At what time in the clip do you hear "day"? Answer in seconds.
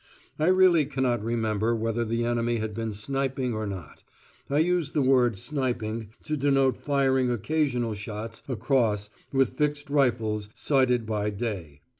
11.29-11.81